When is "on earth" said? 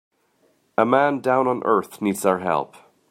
1.47-2.01